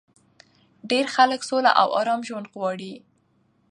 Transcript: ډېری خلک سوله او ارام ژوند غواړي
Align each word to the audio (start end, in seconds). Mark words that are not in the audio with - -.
ډېری 0.89 1.09
خلک 1.15 1.41
سوله 1.49 1.71
او 1.81 1.87
ارام 1.99 2.21
ژوند 2.27 2.45
غواړي 2.53 2.93